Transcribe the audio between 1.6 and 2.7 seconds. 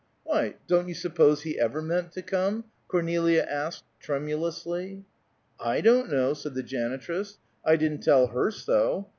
meant to come?"